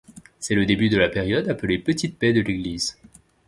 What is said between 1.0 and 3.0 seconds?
période appelée petite paix de l'Église.